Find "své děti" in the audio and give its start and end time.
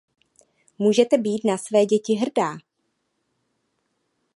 1.57-2.13